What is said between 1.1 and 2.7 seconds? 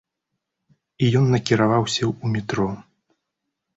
ён накіраваўся ў метро.